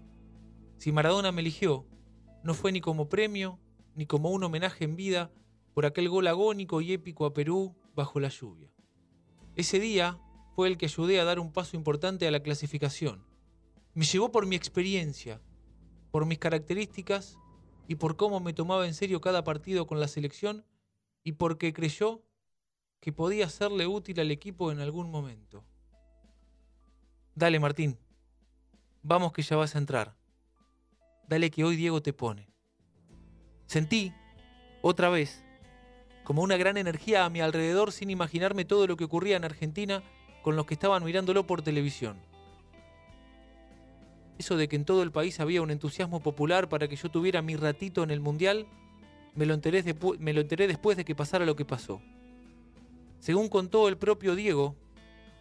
Si 0.76 0.92
Maradona 0.92 1.32
me 1.32 1.40
eligió, 1.40 1.84
no 2.44 2.54
fue 2.54 2.72
ni 2.72 2.80
como 2.80 3.08
premio 3.08 3.58
ni 3.94 4.06
como 4.06 4.30
un 4.30 4.44
homenaje 4.44 4.84
en 4.84 4.96
vida 4.96 5.30
por 5.74 5.84
aquel 5.84 6.08
gol 6.08 6.26
agónico 6.26 6.80
y 6.80 6.92
épico 6.92 7.26
a 7.26 7.34
Perú 7.34 7.74
bajo 7.94 8.20
la 8.20 8.28
lluvia. 8.28 8.70
Ese 9.60 9.78
día 9.78 10.18
fue 10.54 10.68
el 10.68 10.78
que 10.78 10.86
ayudé 10.86 11.20
a 11.20 11.24
dar 11.24 11.38
un 11.38 11.52
paso 11.52 11.76
importante 11.76 12.26
a 12.26 12.30
la 12.30 12.40
clasificación. 12.40 13.26
Me 13.92 14.06
llevó 14.06 14.32
por 14.32 14.46
mi 14.46 14.56
experiencia, 14.56 15.38
por 16.10 16.24
mis 16.24 16.38
características 16.38 17.36
y 17.86 17.96
por 17.96 18.16
cómo 18.16 18.40
me 18.40 18.54
tomaba 18.54 18.86
en 18.86 18.94
serio 18.94 19.20
cada 19.20 19.44
partido 19.44 19.86
con 19.86 20.00
la 20.00 20.08
selección 20.08 20.64
y 21.22 21.32
porque 21.32 21.74
creyó 21.74 22.22
que 23.00 23.12
podía 23.12 23.50
serle 23.50 23.86
útil 23.86 24.18
al 24.20 24.30
equipo 24.30 24.72
en 24.72 24.80
algún 24.80 25.10
momento. 25.10 25.62
Dale, 27.34 27.60
Martín. 27.60 27.98
Vamos 29.02 29.34
que 29.34 29.42
ya 29.42 29.56
vas 29.56 29.74
a 29.74 29.78
entrar. 29.78 30.16
Dale 31.28 31.50
que 31.50 31.64
hoy 31.64 31.76
Diego 31.76 32.00
te 32.00 32.14
pone. 32.14 32.48
Sentí, 33.66 34.14
otra 34.80 35.10
vez, 35.10 35.44
como 36.30 36.42
una 36.42 36.56
gran 36.56 36.76
energía 36.76 37.24
a 37.24 37.28
mi 37.28 37.40
alrededor 37.40 37.90
sin 37.90 38.08
imaginarme 38.08 38.64
todo 38.64 38.86
lo 38.86 38.96
que 38.96 39.02
ocurría 39.02 39.36
en 39.36 39.44
Argentina 39.44 40.04
con 40.42 40.54
los 40.54 40.64
que 40.64 40.74
estaban 40.74 41.02
mirándolo 41.02 41.44
por 41.44 41.62
televisión. 41.62 42.18
Eso 44.38 44.56
de 44.56 44.68
que 44.68 44.76
en 44.76 44.84
todo 44.84 45.02
el 45.02 45.10
país 45.10 45.40
había 45.40 45.60
un 45.60 45.72
entusiasmo 45.72 46.20
popular 46.20 46.68
para 46.68 46.86
que 46.86 46.94
yo 46.94 47.10
tuviera 47.10 47.42
mi 47.42 47.56
ratito 47.56 48.04
en 48.04 48.12
el 48.12 48.20
Mundial, 48.20 48.68
me 49.34 49.44
lo 49.44 49.54
enteré, 49.54 49.82
me 50.20 50.32
lo 50.32 50.40
enteré 50.40 50.68
después 50.68 50.96
de 50.96 51.04
que 51.04 51.16
pasara 51.16 51.44
lo 51.44 51.56
que 51.56 51.64
pasó. 51.64 52.00
Según 53.18 53.48
contó 53.48 53.88
el 53.88 53.96
propio 53.96 54.36
Diego, 54.36 54.76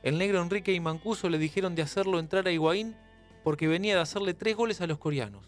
el 0.02 0.18
negro 0.18 0.42
Enrique 0.42 0.74
y 0.74 0.80
Mancuso 0.80 1.30
le 1.30 1.38
dijeron 1.38 1.76
de 1.76 1.84
hacerlo 1.84 2.18
entrar 2.18 2.48
a 2.48 2.52
Higuaín 2.52 2.96
porque 3.44 3.68
venía 3.68 3.94
de 3.94 4.02
hacerle 4.02 4.34
tres 4.34 4.56
goles 4.56 4.82
a 4.82 4.88
los 4.88 4.98
coreanos. 4.98 5.46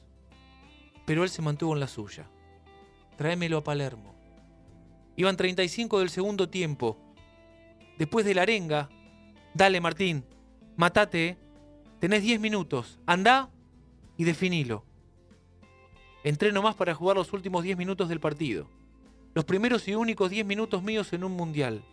Pero 1.07 1.23
él 1.23 1.31
se 1.31 1.41
mantuvo 1.41 1.73
en 1.73 1.79
la 1.79 1.87
suya. 1.87 2.29
Tráemelo 3.17 3.57
a 3.57 3.63
Palermo. 3.63 4.10
Iban 5.15 5.37
35 5.37 5.99
del 5.99 6.09
segundo 6.09 6.49
tiempo. 6.49 6.97
Después 7.97 8.25
de 8.25 8.33
la 8.33 8.43
arenga, 8.43 8.89
dale 9.53 9.81
Martín, 9.81 10.25
matate, 10.75 11.27
eh. 11.27 11.37
tenés 11.99 12.23
10 12.23 12.39
minutos, 12.39 12.99
andá 13.05 13.49
y 14.17 14.23
definilo. 14.23 14.83
Entré 16.23 16.51
nomás 16.51 16.75
para 16.75 16.93
jugar 16.93 17.17
los 17.17 17.33
últimos 17.33 17.63
10 17.63 17.77
minutos 17.77 18.09
del 18.09 18.19
partido. 18.19 18.67
Los 19.33 19.45
primeros 19.45 19.87
y 19.87 19.95
únicos 19.95 20.29
10 20.29 20.45
minutos 20.45 20.83
míos 20.83 21.11
en 21.13 21.23
un 21.23 21.31
mundial. 21.31 21.83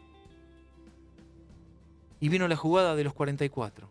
Y 2.20 2.28
vino 2.28 2.48
la 2.48 2.56
jugada 2.56 2.96
de 2.96 3.04
los 3.04 3.14
44. 3.14 3.88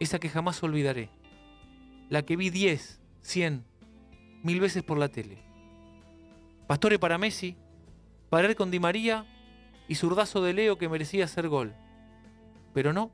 Esa 0.00 0.18
que 0.18 0.28
jamás 0.28 0.62
olvidaré. 0.62 1.08
La 2.08 2.22
que 2.22 2.36
vi 2.36 2.50
10, 2.50 3.00
100, 3.22 3.64
mil 4.42 4.60
veces 4.60 4.82
por 4.82 4.98
la 4.98 5.08
tele. 5.08 5.38
Pastore 6.66 6.98
para 6.98 7.18
Messi, 7.18 7.56
pared 8.32 8.56
con 8.56 8.70
Di 8.70 8.80
María 8.80 9.26
y 9.88 9.96
zurdazo 9.96 10.42
de 10.42 10.54
Leo 10.54 10.78
que 10.78 10.88
merecía 10.88 11.26
hacer 11.26 11.50
gol. 11.50 11.74
Pero 12.72 12.94
no, 12.94 13.10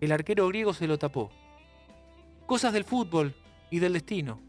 el 0.00 0.12
arquero 0.12 0.46
griego 0.46 0.72
se 0.74 0.86
lo 0.86 0.96
tapó. 0.96 1.32
Cosas 2.46 2.72
del 2.72 2.84
fútbol 2.84 3.34
y 3.68 3.80
del 3.80 3.94
destino. 3.94 4.40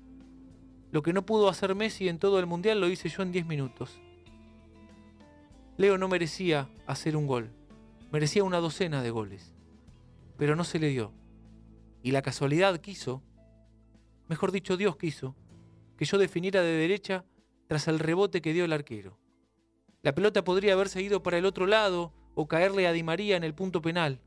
Lo 0.91 1.01
que 1.01 1.11
no 1.11 1.25
pudo 1.25 1.49
hacer 1.49 1.73
Messi 1.73 2.07
en 2.07 2.19
todo 2.19 2.37
el 2.37 2.45
mundial 2.45 2.79
lo 2.79 2.87
hice 2.87 3.09
yo 3.09 3.23
en 3.23 3.31
10 3.31 3.47
minutos. 3.47 3.99
Leo 5.77 5.97
no 5.97 6.07
merecía 6.07 6.69
hacer 6.85 7.17
un 7.17 7.25
gol, 7.25 7.49
merecía 8.11 8.43
una 8.43 8.59
docena 8.59 9.01
de 9.01 9.09
goles, 9.09 9.55
pero 10.37 10.55
no 10.55 10.65
se 10.65 10.77
le 10.77 10.89
dio. 10.89 11.13
Y 12.03 12.11
la 12.11 12.21
casualidad 12.21 12.79
quiso, 12.79 13.23
mejor 14.29 14.51
dicho 14.51 14.77
Dios 14.77 14.97
quiso, 14.97 15.35
que 15.97 16.05
yo 16.05 16.19
definiera 16.19 16.61
de 16.61 16.73
derecha 16.73 17.25
tras 17.65 17.87
el 17.87 17.97
rebote 17.97 18.39
que 18.39 18.53
dio 18.53 18.65
el 18.65 18.73
arquero. 18.73 19.22
La 20.03 20.13
pelota 20.13 20.43
podría 20.43 20.73
haberse 20.73 21.01
ido 21.01 21.23
para 21.23 21.37
el 21.37 21.45
otro 21.45 21.65
lado 21.65 22.13
o 22.35 22.47
caerle 22.47 22.87
a 22.87 22.91
Di 22.91 23.03
María 23.03 23.37
en 23.37 23.43
el 23.45 23.53
punto 23.53 23.81
penal, 23.81 24.19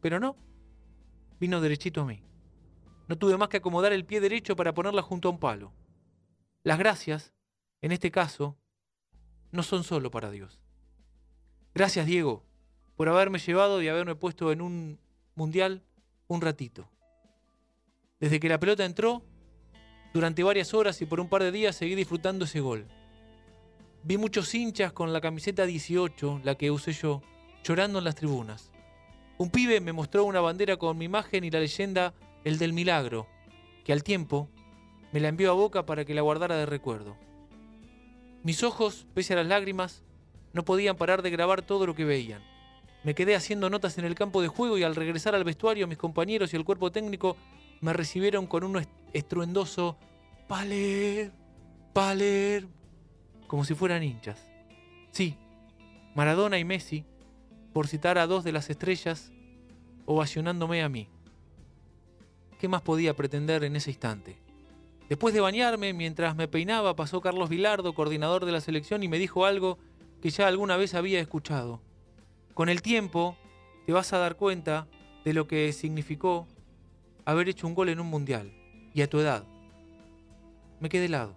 pero 0.00 0.18
no, 0.18 0.36
vino 1.38 1.60
derechito 1.60 2.02
a 2.02 2.06
mí. 2.06 2.24
No 3.06 3.16
tuve 3.16 3.36
más 3.36 3.48
que 3.48 3.58
acomodar 3.58 3.92
el 3.92 4.04
pie 4.04 4.20
derecho 4.20 4.56
para 4.56 4.74
ponerla 4.74 5.02
junto 5.02 5.28
a 5.28 5.30
un 5.30 5.38
palo. 5.38 5.72
Las 6.64 6.78
gracias, 6.78 7.32
en 7.82 7.92
este 7.92 8.10
caso, 8.10 8.58
no 9.52 9.62
son 9.62 9.84
solo 9.84 10.10
para 10.10 10.30
Dios. 10.30 10.60
Gracias, 11.72 12.06
Diego, 12.06 12.44
por 12.96 13.08
haberme 13.08 13.38
llevado 13.38 13.80
y 13.80 13.88
haberme 13.88 14.16
puesto 14.16 14.50
en 14.50 14.60
un 14.60 14.98
mundial 15.36 15.84
un 16.26 16.40
ratito. 16.40 16.90
Desde 18.18 18.40
que 18.40 18.48
la 18.48 18.58
pelota 18.58 18.84
entró, 18.84 19.22
durante 20.12 20.42
varias 20.42 20.74
horas 20.74 21.00
y 21.00 21.06
por 21.06 21.20
un 21.20 21.28
par 21.28 21.44
de 21.44 21.52
días 21.52 21.76
seguí 21.76 21.94
disfrutando 21.94 22.44
ese 22.44 22.58
gol. 22.58 22.88
Vi 24.02 24.16
muchos 24.16 24.54
hinchas 24.54 24.92
con 24.92 25.12
la 25.12 25.20
camiseta 25.20 25.66
18, 25.66 26.40
la 26.42 26.54
que 26.54 26.70
usé 26.70 26.92
yo, 26.92 27.20
llorando 27.62 27.98
en 27.98 28.04
las 28.04 28.14
tribunas. 28.14 28.70
Un 29.36 29.50
pibe 29.50 29.80
me 29.80 29.92
mostró 29.92 30.24
una 30.24 30.40
bandera 30.40 30.78
con 30.78 30.96
mi 30.96 31.04
imagen 31.04 31.44
y 31.44 31.50
la 31.50 31.60
leyenda 31.60 32.14
el 32.44 32.58
del 32.58 32.72
milagro, 32.72 33.26
que 33.84 33.92
al 33.92 34.02
tiempo 34.02 34.48
me 35.12 35.20
la 35.20 35.28
envió 35.28 35.50
a 35.50 35.54
boca 35.54 35.84
para 35.84 36.06
que 36.06 36.14
la 36.14 36.22
guardara 36.22 36.56
de 36.56 36.64
recuerdo. 36.64 37.18
Mis 38.42 38.62
ojos, 38.62 39.06
pese 39.12 39.34
a 39.34 39.36
las 39.36 39.46
lágrimas, 39.46 40.02
no 40.54 40.64
podían 40.64 40.96
parar 40.96 41.20
de 41.20 41.30
grabar 41.30 41.60
todo 41.60 41.86
lo 41.86 41.94
que 41.94 42.06
veían. 42.06 42.42
Me 43.04 43.14
quedé 43.14 43.34
haciendo 43.34 43.68
notas 43.68 43.98
en 43.98 44.06
el 44.06 44.14
campo 44.14 44.40
de 44.40 44.48
juego 44.48 44.78
y 44.78 44.82
al 44.82 44.96
regresar 44.96 45.34
al 45.34 45.44
vestuario 45.44 45.86
mis 45.86 45.98
compañeros 45.98 46.54
y 46.54 46.56
el 46.56 46.64
cuerpo 46.64 46.90
técnico 46.90 47.36
me 47.82 47.92
recibieron 47.92 48.46
con 48.46 48.64
un 48.64 48.86
estruendoso 49.12 49.98
Paler, 50.48 51.32
Paler, 51.92 52.66
como 53.50 53.64
si 53.64 53.74
fueran 53.74 54.04
hinchas. 54.04 54.48
Sí, 55.10 55.36
Maradona 56.14 56.60
y 56.60 56.64
Messi, 56.64 57.04
por 57.72 57.88
citar 57.88 58.16
a 58.16 58.28
dos 58.28 58.44
de 58.44 58.52
las 58.52 58.70
estrellas, 58.70 59.32
ovacionándome 60.06 60.84
a 60.84 60.88
mí. 60.88 61.08
¿Qué 62.60 62.68
más 62.68 62.80
podía 62.80 63.16
pretender 63.16 63.64
en 63.64 63.74
ese 63.74 63.90
instante? 63.90 64.38
Después 65.08 65.34
de 65.34 65.40
bañarme, 65.40 65.92
mientras 65.94 66.36
me 66.36 66.46
peinaba, 66.46 66.94
pasó 66.94 67.20
Carlos 67.20 67.48
Vilardo, 67.48 67.92
coordinador 67.92 68.44
de 68.44 68.52
la 68.52 68.60
selección, 68.60 69.02
y 69.02 69.08
me 69.08 69.18
dijo 69.18 69.44
algo 69.44 69.78
que 70.22 70.30
ya 70.30 70.46
alguna 70.46 70.76
vez 70.76 70.94
había 70.94 71.18
escuchado. 71.18 71.80
Con 72.54 72.68
el 72.68 72.82
tiempo 72.82 73.36
te 73.84 73.92
vas 73.92 74.12
a 74.12 74.18
dar 74.18 74.36
cuenta 74.36 74.86
de 75.24 75.34
lo 75.34 75.48
que 75.48 75.72
significó 75.72 76.46
haber 77.24 77.48
hecho 77.48 77.66
un 77.66 77.74
gol 77.74 77.88
en 77.88 77.98
un 77.98 78.06
mundial. 78.06 78.52
Y 78.94 79.02
a 79.02 79.10
tu 79.10 79.18
edad. 79.18 79.42
Me 80.78 80.88
quedé 80.88 81.06
helado, 81.06 81.34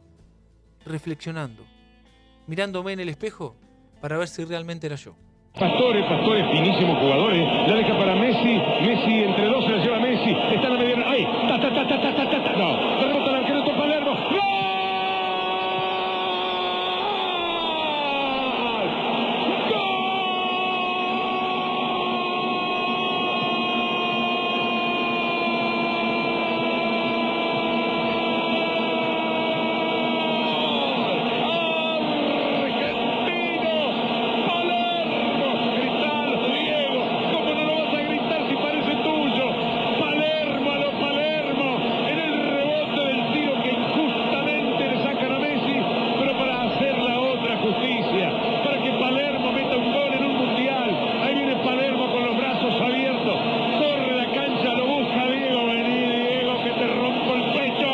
reflexionando, 0.85 1.65
mirándome 2.47 2.93
en 2.93 2.99
el 2.99 3.09
espejo 3.09 3.55
para 4.01 4.17
ver 4.17 4.27
si 4.27 4.43
realmente 4.45 4.87
era 4.87 4.95
yo. 4.95 5.15
Pastore, 5.59 6.03
Pastore, 6.03 6.43
finísimo 6.51 6.95
jugador. 6.95 7.33
eh. 7.33 7.65
La 7.67 7.75
deja 7.75 7.95
para 7.97 8.15
Messi. 8.15 8.59
Messi 8.81 9.23
entre 9.23 9.45
dos 9.45 9.63
se 9.65 9.71
la 9.71 9.83
lleva 9.83 9.99
Messi. 9.99 10.31
Está 10.31 10.67
en 10.67 10.73
la 10.73 10.79
mediana. 10.79 11.05
¡Ay! 11.07 11.27
¡Ta, 11.47 11.59
ta, 11.61 11.73
ta, 11.73 11.87
ta, 11.87 12.01
ta, 12.01 12.15
ta, 12.15 12.31
ta, 12.31 12.43
ta! 12.43 12.51
No. 12.57 12.99
Derrota 13.01 13.29
al 13.29 13.35
arquero 13.35 13.61
de 13.61 13.69
Palermo. 13.73 14.11
¡Gol! 14.11 14.43
Argentino, 32.43 33.75
Palermo, 34.47 35.49
gritalo 35.75 36.37
Diego, 36.47 37.01
¿cómo 37.31 37.53
no 37.53 37.63
lo 37.63 37.75
vas 37.75 37.93
a 37.93 38.01
gritar 38.01 38.41
si 38.49 38.55
parece 38.55 38.95
tuyo? 39.03 39.45
Palermo 39.99 40.71
a 40.71 40.77
lo 40.77 40.91
Palermo, 40.99 41.77
en 42.07 42.19
el 42.19 42.33
rebote 42.51 43.01
del 43.07 43.33
tiro 43.33 43.53
que 43.63 43.69
injustamente 43.71 44.87
le 44.87 44.97
sacan 45.03 45.31
a 45.33 45.39
Messi, 45.39 45.77
pero 46.19 46.33
para 46.37 46.61
hacer 46.63 46.97
la 46.97 47.19
otra 47.19 47.57
justicia, 47.57 48.31
para 48.63 48.77
que 48.83 48.91
Palermo 48.91 49.51
meta 49.51 49.77
un 49.77 49.93
gol 49.93 50.13
en 50.13 50.23
un 50.25 50.35
mundial, 50.37 50.89
ahí 51.23 51.35
viene 51.35 51.55
Palermo 51.63 52.11
con 52.11 52.23
los 52.25 52.37
brazos 52.37 52.81
abiertos, 52.81 53.37
corre 53.79 54.13
la 54.15 54.25
cancha, 54.33 54.73
lo 54.75 54.85
busca 54.85 55.27
Diego, 55.27 55.65
vení 55.65 56.05
Diego 56.05 56.63
que 56.63 56.71
te 56.71 56.87
rompo 56.87 57.33
el 57.33 57.43
pecho. 57.53 57.91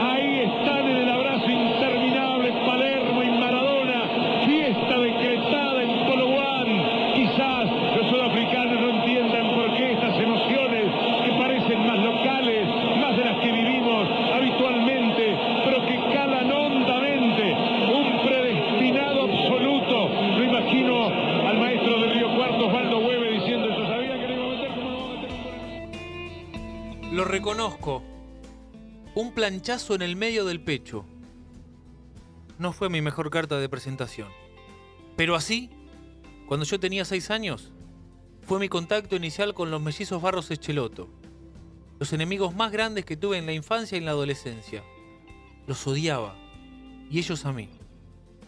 Ahí 0.00 0.40
están 0.40 0.88
en 0.88 0.96
el 0.96 1.08
abrazo 1.10 1.50
interminable 1.50 2.52
Palermo 2.66 3.22
y 3.22 3.30
Maradona. 3.30 4.02
Fiesta 4.46 4.98
decretada 4.98 5.82
en 5.82 6.06
Polowan. 6.06 6.68
Quizás 7.14 7.66
los 7.96 8.06
sudafricanos 8.10 8.80
no 8.80 8.88
entiendan 8.90 9.54
por 9.54 9.76
qué 9.76 9.92
estas 9.92 10.18
emociones 10.18 10.84
que 11.24 11.32
parecen 11.38 11.86
más 11.86 11.98
locales, 11.98 12.66
más 13.00 13.16
de 13.16 13.24
las 13.24 13.36
que 13.40 13.52
vivimos 13.52 14.08
habitualmente, 14.34 15.36
pero 15.64 15.86
que 15.86 15.96
calan 16.14 16.50
hondamente. 16.50 17.54
Un 17.94 18.18
predestinado 18.26 19.22
absoluto. 19.24 20.08
Lo 20.38 20.44
imagino 20.44 21.06
al 21.48 21.58
maestro 21.58 21.98
del 22.00 22.10
Río 22.12 22.28
Cuarto, 22.36 22.66
Osvaldo 22.66 22.98
Hueve, 22.98 23.30
diciendo 23.32 23.68
yo 23.68 23.86
sabía 23.86 24.14
que 24.18 24.26
le 24.28 24.34
iba 24.34 24.44
a 24.44 24.48
meter 24.48 24.68
como 24.70 24.90
no 24.90 24.98
va 24.98 25.04
a 25.04 25.08
meter 25.16 25.30
un 25.30 25.42
gol". 25.42 25.60
Lo 27.10 27.24
reconozco. 27.24 28.04
Un 29.16 29.32
planchazo 29.32 29.96
en 29.96 30.02
el 30.02 30.14
medio 30.14 30.44
del 30.44 30.60
pecho. 30.60 31.04
No 32.56 32.72
fue 32.72 32.88
mi 32.88 33.00
mejor 33.00 33.30
carta 33.30 33.58
de 33.58 33.68
presentación. 33.68 34.28
Pero 35.16 35.34
así, 35.34 35.70
cuando 36.46 36.64
yo 36.64 36.78
tenía 36.78 37.04
seis 37.04 37.32
años, 37.32 37.72
fue 38.46 38.60
mi 38.60 38.68
contacto 38.68 39.16
inicial 39.16 39.54
con 39.54 39.72
los 39.72 39.82
mellizos 39.82 40.22
Barros 40.22 40.52
Echeloto. 40.52 41.08
Los 41.98 42.12
enemigos 42.12 42.54
más 42.54 42.70
grandes 42.70 43.04
que 43.04 43.16
tuve 43.16 43.38
en 43.38 43.46
la 43.46 43.54
infancia 43.54 43.96
y 43.96 43.98
en 43.98 44.04
la 44.04 44.12
adolescencia. 44.12 44.84
Los 45.66 45.84
odiaba. 45.88 46.36
Y 47.10 47.18
ellos 47.18 47.44
a 47.44 47.52
mí. 47.52 47.70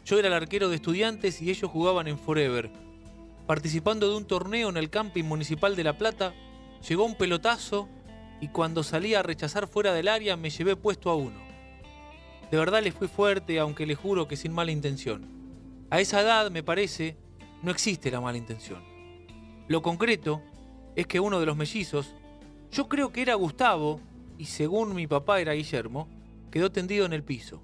Yo 0.04 0.20
era 0.20 0.28
el 0.28 0.34
arquero 0.34 0.68
de 0.68 0.76
estudiantes 0.76 1.42
y 1.42 1.50
ellos 1.50 1.68
jugaban 1.68 2.06
en 2.06 2.16
Forever. 2.16 2.70
Participando 3.48 4.08
de 4.08 4.16
un 4.16 4.24
torneo 4.24 4.68
en 4.68 4.76
el 4.76 4.88
camping 4.88 5.24
municipal 5.24 5.74
de 5.74 5.82
La 5.82 5.98
Plata, 5.98 6.32
llegó 6.88 7.04
un 7.04 7.16
pelotazo 7.16 7.88
y 8.42 8.48
cuando 8.48 8.82
salí 8.82 9.14
a 9.14 9.22
rechazar 9.22 9.68
fuera 9.68 9.94
del 9.94 10.08
área 10.08 10.36
me 10.36 10.50
llevé 10.50 10.74
puesto 10.74 11.08
a 11.10 11.14
uno. 11.14 11.38
De 12.50 12.58
verdad 12.58 12.82
les 12.82 12.92
fui 12.92 13.06
fuerte, 13.06 13.60
aunque 13.60 13.86
les 13.86 13.96
juro 13.96 14.26
que 14.26 14.36
sin 14.36 14.52
mala 14.52 14.72
intención. 14.72 15.24
A 15.90 16.00
esa 16.00 16.20
edad, 16.20 16.50
me 16.50 16.64
parece, 16.64 17.16
no 17.62 17.70
existe 17.70 18.10
la 18.10 18.20
mala 18.20 18.36
intención. 18.36 18.82
Lo 19.68 19.80
concreto 19.80 20.42
es 20.96 21.06
que 21.06 21.20
uno 21.20 21.38
de 21.38 21.46
los 21.46 21.56
mellizos, 21.56 22.16
yo 22.72 22.88
creo 22.88 23.12
que 23.12 23.22
era 23.22 23.34
Gustavo, 23.34 24.00
y 24.36 24.46
según 24.46 24.92
mi 24.92 25.06
papá 25.06 25.40
era 25.40 25.52
Guillermo, 25.52 26.08
quedó 26.50 26.72
tendido 26.72 27.06
en 27.06 27.12
el 27.12 27.22
piso. 27.22 27.62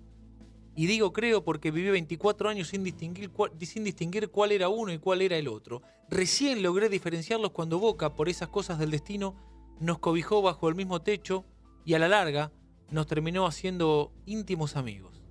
Y 0.77 0.87
digo 0.87 1.13
creo 1.13 1.43
porque 1.43 1.73
viví 1.73 1.91
24 1.91 2.51
años 2.51 2.69
sin 2.69 2.85
distinguir, 2.85 3.33
sin 3.63 3.83
distinguir 3.83 4.29
cuál 4.29 4.53
era 4.53 4.69
uno 4.69 4.93
y 4.93 4.99
cuál 4.99 5.23
era 5.23 5.37
el 5.37 5.49
otro. 5.49 5.83
Recién 6.09 6.63
logré 6.63 6.89
diferenciarlos 6.89 7.51
cuando 7.51 7.81
Boca, 7.81 8.15
por 8.15 8.29
esas 8.29 8.49
cosas 8.49 8.79
del 8.79 8.93
destino, 8.93 9.35
nos 9.81 9.99
cobijó 9.99 10.43
bajo 10.43 10.69
el 10.69 10.75
mismo 10.75 11.01
techo 11.03 11.45
y 11.85 11.95
a 11.95 11.99
la 11.99 12.09
larga 12.09 12.53
nos 12.91 13.07
terminó 13.07 13.47
haciendo 13.47 14.13
íntimos 14.27 14.77
amigos. 14.77 15.23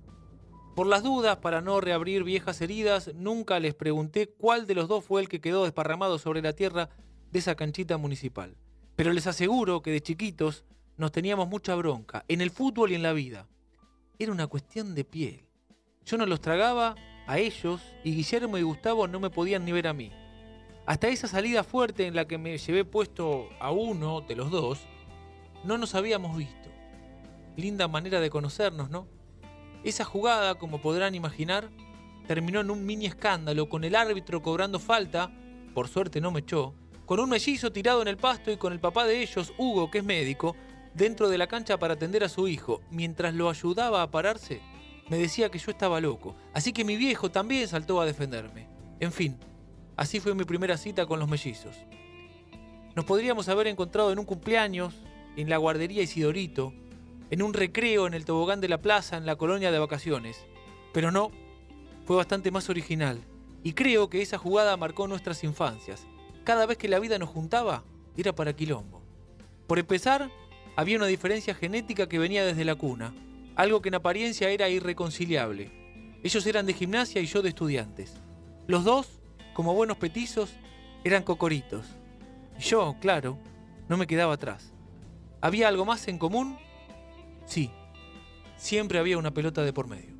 Por 0.74 0.86
las 0.86 1.02
dudas, 1.02 1.38
para 1.38 1.60
no 1.60 1.80
reabrir 1.80 2.22
viejas 2.22 2.60
heridas, 2.60 3.12
nunca 3.14 3.58
les 3.58 3.74
pregunté 3.74 4.28
cuál 4.28 4.66
de 4.66 4.74
los 4.74 4.86
dos 4.86 5.04
fue 5.04 5.20
el 5.20 5.28
que 5.28 5.40
quedó 5.40 5.64
desparramado 5.64 6.18
sobre 6.18 6.40
la 6.40 6.52
tierra 6.52 6.88
de 7.32 7.40
esa 7.40 7.56
canchita 7.56 7.96
municipal. 7.96 8.56
Pero 8.94 9.12
les 9.12 9.26
aseguro 9.26 9.82
que 9.82 9.90
de 9.90 10.00
chiquitos 10.00 10.64
nos 10.96 11.12
teníamos 11.12 11.48
mucha 11.48 11.74
bronca, 11.74 12.24
en 12.28 12.40
el 12.40 12.50
fútbol 12.50 12.92
y 12.92 12.94
en 12.94 13.02
la 13.02 13.12
vida. 13.12 13.48
era 14.20 14.32
una 14.32 14.46
cuestión 14.46 14.94
de 14.94 15.04
piel. 15.04 15.46
Yo 16.04 16.16
no 16.16 16.26
los 16.26 16.40
tragaba 16.40 16.96
a 17.26 17.38
ellos 17.38 17.80
y 18.04 18.14
Guillermo 18.14 18.56
y 18.58 18.62
Gustavo 18.62 19.06
no 19.06 19.20
me 19.20 19.30
podían 19.30 19.64
ni 19.64 19.72
ver 19.72 19.86
a 19.86 19.92
mí. 19.92 20.10
Hasta 20.88 21.08
esa 21.08 21.28
salida 21.28 21.64
fuerte 21.64 22.06
en 22.06 22.16
la 22.16 22.26
que 22.26 22.38
me 22.38 22.56
llevé 22.56 22.82
puesto 22.82 23.50
a 23.60 23.70
uno 23.70 24.22
de 24.22 24.34
los 24.34 24.50
dos, 24.50 24.78
no 25.62 25.76
nos 25.76 25.94
habíamos 25.94 26.34
visto. 26.34 26.70
Linda 27.58 27.88
manera 27.88 28.20
de 28.20 28.30
conocernos, 28.30 28.88
¿no? 28.88 29.06
Esa 29.84 30.06
jugada, 30.06 30.54
como 30.54 30.80
podrán 30.80 31.14
imaginar, 31.14 31.68
terminó 32.26 32.60
en 32.60 32.70
un 32.70 32.86
mini 32.86 33.04
escándalo 33.04 33.68
con 33.68 33.84
el 33.84 33.94
árbitro 33.94 34.40
cobrando 34.40 34.78
falta, 34.78 35.30
por 35.74 35.88
suerte 35.88 36.22
no 36.22 36.30
me 36.30 36.40
echó, 36.40 36.72
con 37.04 37.20
un 37.20 37.28
mellizo 37.28 37.70
tirado 37.70 38.00
en 38.00 38.08
el 38.08 38.16
pasto 38.16 38.50
y 38.50 38.56
con 38.56 38.72
el 38.72 38.80
papá 38.80 39.04
de 39.04 39.20
ellos, 39.20 39.52
Hugo, 39.58 39.90
que 39.90 39.98
es 39.98 40.04
médico, 40.04 40.56
dentro 40.94 41.28
de 41.28 41.36
la 41.36 41.48
cancha 41.48 41.78
para 41.78 41.94
atender 41.94 42.24
a 42.24 42.30
su 42.30 42.48
hijo. 42.48 42.80
Mientras 42.90 43.34
lo 43.34 43.50
ayudaba 43.50 44.00
a 44.00 44.10
pararse, 44.10 44.62
me 45.10 45.18
decía 45.18 45.50
que 45.50 45.58
yo 45.58 45.70
estaba 45.70 46.00
loco, 46.00 46.34
así 46.54 46.72
que 46.72 46.86
mi 46.86 46.96
viejo 46.96 47.30
también 47.30 47.68
saltó 47.68 48.00
a 48.00 48.06
defenderme. 48.06 48.70
En 49.00 49.12
fin, 49.12 49.38
así 49.98 50.20
fue 50.20 50.34
mi 50.34 50.44
primera 50.44 50.78
cita 50.78 51.04
con 51.06 51.18
los 51.18 51.28
mellizos. 51.28 51.76
Nos 52.94 53.04
podríamos 53.04 53.48
haber 53.48 53.66
encontrado 53.66 54.12
en 54.12 54.18
un 54.18 54.24
cumpleaños, 54.24 54.94
en 55.36 55.50
la 55.50 55.56
guardería 55.56 56.02
Isidorito, 56.02 56.72
en 57.30 57.42
un 57.42 57.52
recreo 57.52 58.06
en 58.06 58.14
el 58.14 58.24
tobogán 58.24 58.60
de 58.60 58.68
la 58.68 58.80
plaza 58.80 59.16
en 59.16 59.26
la 59.26 59.36
colonia 59.36 59.72
de 59.72 59.78
vacaciones. 59.78 60.46
Pero 60.92 61.10
no, 61.10 61.32
fue 62.06 62.16
bastante 62.16 62.52
más 62.52 62.70
original. 62.70 63.20
Y 63.64 63.72
creo 63.72 64.08
que 64.08 64.22
esa 64.22 64.38
jugada 64.38 64.76
marcó 64.76 65.08
nuestras 65.08 65.42
infancias. 65.42 66.06
Cada 66.44 66.64
vez 66.64 66.78
que 66.78 66.88
la 66.88 67.00
vida 67.00 67.18
nos 67.18 67.28
juntaba, 67.28 67.82
era 68.16 68.32
para 68.32 68.54
quilombo. 68.54 69.02
Por 69.66 69.80
empezar, 69.80 70.30
había 70.76 70.96
una 70.96 71.06
diferencia 71.06 71.54
genética 71.54 72.08
que 72.08 72.20
venía 72.20 72.46
desde 72.46 72.64
la 72.64 72.76
cuna, 72.76 73.12
algo 73.56 73.82
que 73.82 73.88
en 73.88 73.96
apariencia 73.96 74.48
era 74.50 74.68
irreconciliable. 74.68 75.72
Ellos 76.22 76.46
eran 76.46 76.66
de 76.66 76.72
gimnasia 76.72 77.20
y 77.20 77.26
yo 77.26 77.42
de 77.42 77.48
estudiantes. 77.48 78.14
Los 78.68 78.84
dos, 78.84 79.17
como 79.58 79.74
buenos 79.74 79.96
petizos, 79.96 80.52
eran 81.02 81.24
cocoritos. 81.24 81.84
Y 82.60 82.62
yo, 82.62 82.94
claro, 83.00 83.36
no 83.88 83.96
me 83.96 84.06
quedaba 84.06 84.34
atrás. 84.34 84.72
¿Había 85.40 85.66
algo 85.66 85.84
más 85.84 86.06
en 86.06 86.16
común? 86.16 86.56
Sí, 87.44 87.72
siempre 88.56 89.00
había 89.00 89.18
una 89.18 89.34
pelota 89.34 89.64
de 89.64 89.72
por 89.72 89.88
medio. 89.88 90.14